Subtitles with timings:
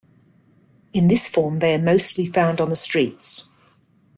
[0.93, 3.51] In this form they are mostly found on the streets.